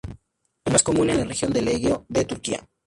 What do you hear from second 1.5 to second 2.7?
del Egeo de Turquía.